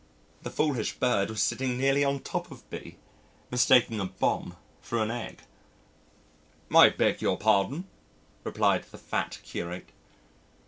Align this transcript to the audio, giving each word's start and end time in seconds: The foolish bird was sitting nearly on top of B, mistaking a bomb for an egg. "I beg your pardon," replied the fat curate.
The 0.41 0.49
foolish 0.49 0.93
bird 0.93 1.29
was 1.29 1.43
sitting 1.43 1.77
nearly 1.77 2.03
on 2.03 2.21
top 2.21 2.49
of 2.49 2.67
B, 2.71 2.97
mistaking 3.51 3.99
a 3.99 4.05
bomb 4.05 4.57
for 4.81 4.97
an 4.97 5.11
egg. 5.11 5.43
"I 6.75 6.89
beg 6.89 7.21
your 7.21 7.37
pardon," 7.37 7.87
replied 8.43 8.85
the 8.85 8.97
fat 8.97 9.37
curate. 9.43 9.89